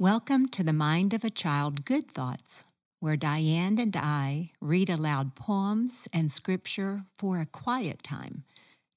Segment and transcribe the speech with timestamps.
[0.00, 2.64] Welcome to the Mind of a Child Good Thoughts,
[2.98, 8.42] where Diane and I read aloud poems and scripture for a quiet time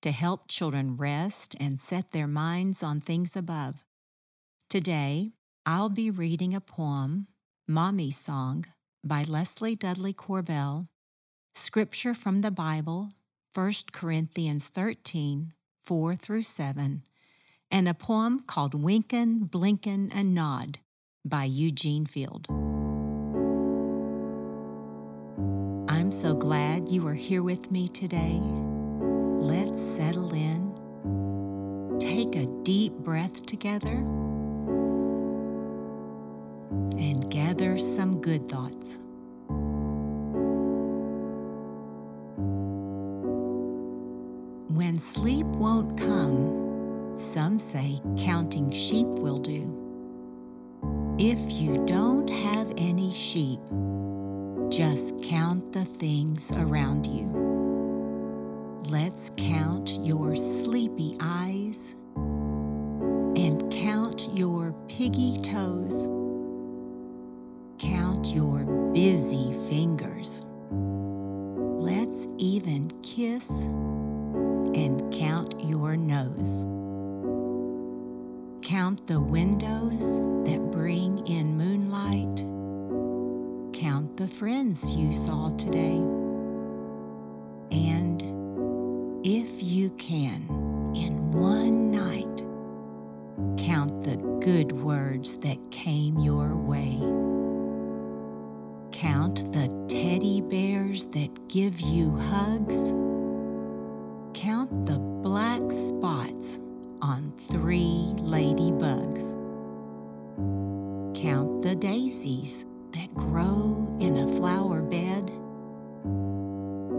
[0.02, 3.84] to help children rest and set their minds on things above.
[4.72, 5.28] Today,
[5.68, 7.28] I'll be reading a poem,
[7.68, 8.66] Mommy Song,
[9.04, 10.88] by Leslie Dudley Corbell,
[11.54, 13.12] scripture from the Bible,
[13.54, 15.54] 1 Corinthians 13,
[15.86, 17.04] 4 through 7,
[17.70, 20.80] and a poem called Wynken, Blynken, and Nod
[21.28, 22.48] by Eugene Field.
[25.90, 28.40] I'm so glad you are here with me today.
[28.42, 30.74] Let's settle in.
[32.00, 33.96] Take a deep breath together
[36.98, 39.00] and gather some good thoughts.
[44.70, 49.87] When sleep won't come, some say counting sheep will do.
[51.20, 53.60] If you don't have any sheep,
[54.70, 57.26] just count the things around you.
[58.88, 66.08] Let's count your sleepy eyes and count your piggy toes.
[67.80, 70.44] Count your busy fingers.
[70.70, 76.68] Let's even kiss and count your nose.
[78.68, 82.44] Count the windows that bring in moonlight.
[83.74, 86.02] Count the friends you saw today.
[87.72, 88.22] And
[89.26, 90.42] if you can,
[90.94, 92.44] in one night,
[93.58, 96.98] count the good words that came your way.
[98.92, 102.92] Count the teddy bears that give you hugs.
[104.38, 104.97] Count the
[111.22, 115.32] Count the daisies that grow in a flower bed.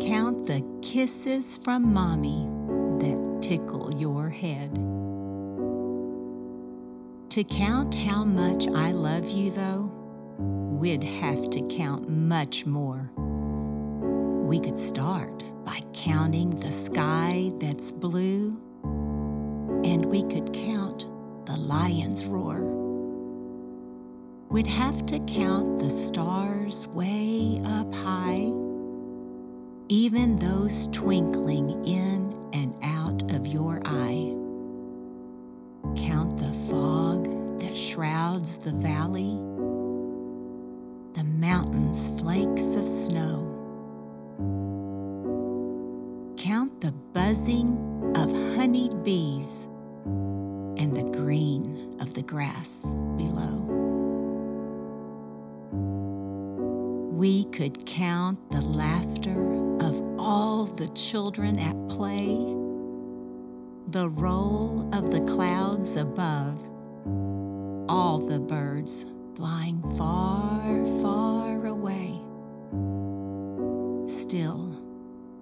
[0.01, 2.49] Count the kisses from mommy
[2.99, 4.75] that tickle your head.
[7.31, 9.89] To count how much I love you, though,
[10.37, 13.13] we'd have to count much more.
[14.45, 18.51] We could start by counting the sky that's blue
[19.85, 21.07] and we could count
[21.47, 22.88] the lion's roar.
[24.51, 28.51] We'd have to count the stars way up high,
[29.91, 34.35] even those twinkling in and out of your eye.
[35.97, 39.37] Count the fog that shrouds the valley,
[41.13, 43.45] the mountains' flakes of snow.
[46.39, 47.77] Count the buzzing
[48.17, 49.69] of honeyed bees
[50.79, 53.58] and the green of the grass below.
[57.59, 59.43] Could count the laughter
[59.81, 62.37] of all the children at play,
[63.89, 66.57] the roll of the clouds above,
[67.89, 72.21] all the birds flying far, far away.
[74.07, 74.81] Still,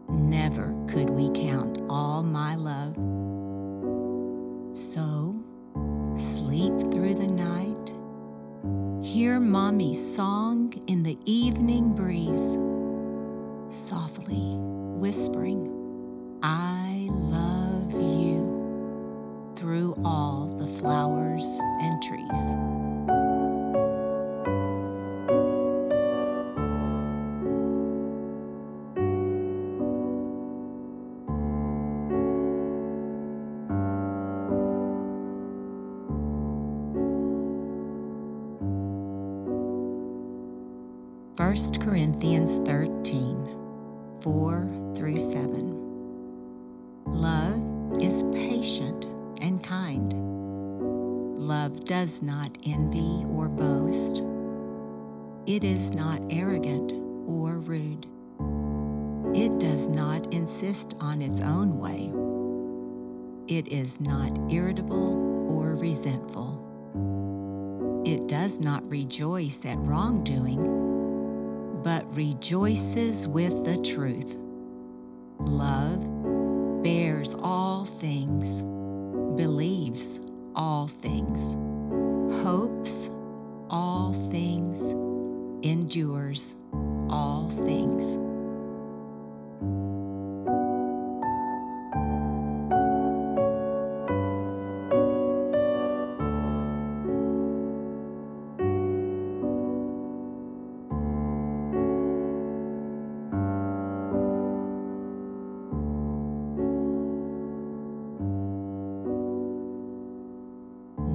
[0.09, 3.16] never could we count all my love.
[9.17, 12.59] Hear mommy's song in the evening breeze,
[13.89, 14.59] softly
[15.01, 21.47] whispering, I love you through all the flowers
[41.37, 44.67] 1 Corinthians 13 4
[44.97, 47.05] through 7.
[47.05, 49.05] Love is patient
[49.43, 50.15] and kind.
[51.39, 54.23] Love does not envy or boast.
[55.45, 56.93] It is not arrogant
[57.29, 58.07] or rude.
[59.37, 62.11] It does not insist on its own way.
[63.55, 65.15] It is not irritable
[65.51, 66.63] or resentful.
[68.07, 70.86] It does not rejoice at wrongdoing
[71.83, 74.41] but rejoices with the truth.
[75.41, 78.63] Love bears all things,
[79.37, 80.23] believes
[80.55, 81.55] all things,
[82.43, 83.11] hopes
[83.71, 84.93] all things,
[85.63, 86.57] endures
[87.11, 88.26] all things.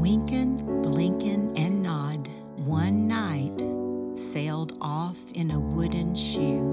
[0.01, 2.27] Wynken, Blynken, and nod,
[2.57, 3.55] one night
[4.17, 6.67] sailed off in a wooden shoe.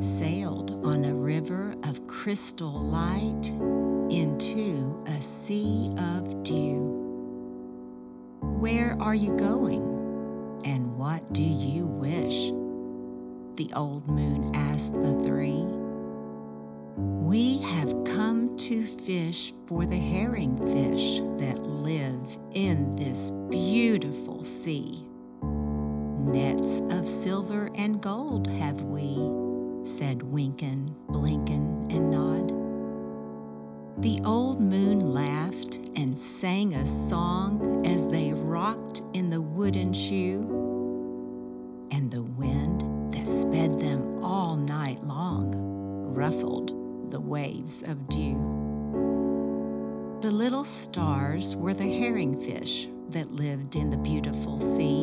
[0.00, 3.52] Sailed on a river of crystal light
[4.08, 6.80] into a sea of dew.
[8.40, 9.82] Where are you going?
[10.64, 12.52] And what do you wish?
[13.56, 15.66] The old moon asked the three.
[16.96, 20.79] We have come to fish for the herring fish
[27.80, 29.14] and gold have we,
[29.88, 32.52] said Wynken, Blynken, and Nod.
[34.02, 40.44] The old moon laughed and sang a song as they rocked in the wooden shoe,
[41.90, 45.54] and the wind that sped them all night long
[46.14, 48.36] ruffled the waves of dew.
[50.20, 54.99] The little stars were the herring fish that lived in the beautiful sea.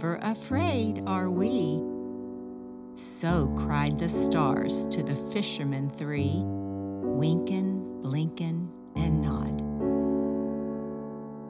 [0.00, 1.82] Never afraid are we.
[2.94, 9.60] So cried the stars to the fishermen three, Wynken, Blynken, and Nod.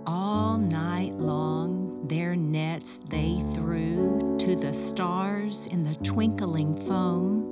[0.04, 7.44] All night long their nets they threw to the stars in the twinkling foam.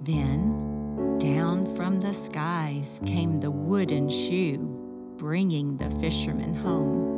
[0.00, 4.60] Then down from the skies came the wooden shoe,
[5.18, 7.13] bringing the fishermen home.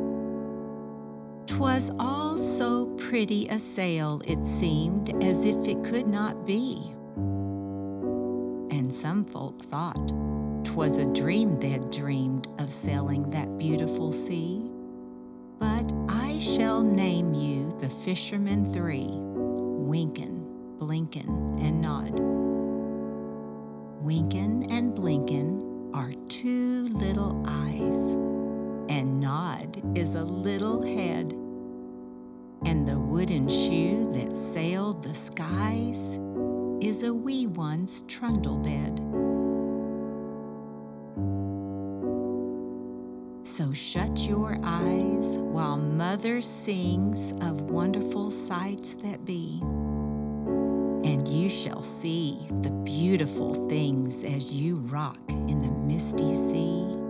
[1.56, 6.90] 'Twas all so pretty a sail, it seemed as if it could not be.
[8.70, 10.12] And some folk thought
[10.64, 14.64] 'twas a dream they'd dreamed of sailing that beautiful sea.
[15.58, 20.44] But I shall name you the fishermen three Wynken,
[20.78, 22.20] Blynken, and Nod.
[24.04, 28.12] Wynken and Blynken are two little eyes,
[28.90, 31.34] and Nod is a little head.
[32.66, 36.18] And the wooden shoe that sailed the skies
[36.80, 38.98] is a wee one's trundle bed.
[43.46, 49.60] So shut your eyes while Mother sings of wonderful sights that be.
[49.62, 57.05] And you shall see the beautiful things as you rock in the misty sea.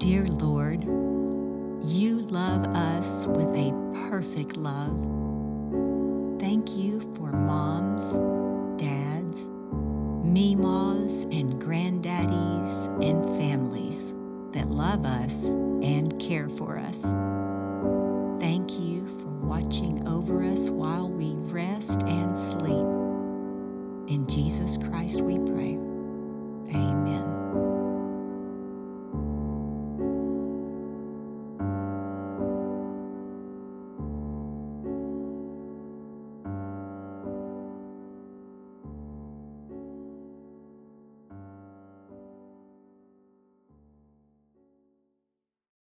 [0.00, 0.82] Dear Lord,
[1.84, 3.70] you love us with a
[4.08, 4.98] perfect love.
[6.40, 8.14] Thank you for moms,
[8.80, 9.50] dads,
[10.24, 14.14] meemaws, and granddaddies and families
[14.52, 17.02] that love us and care for us.
[18.40, 22.86] Thank you for watching over us while we rest and sleep.
[24.10, 25.89] In Jesus Christ we pray.